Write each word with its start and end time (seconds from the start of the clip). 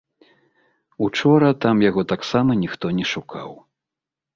Учора 1.09 1.53
там 1.67 1.85
яго 1.89 2.01
таксама 2.15 2.51
ніхто 2.67 2.85
не 3.01 3.05
шукаў. 3.15 3.49